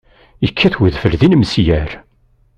[0.47, 1.89] Ikkat wedfel d ilmesyar!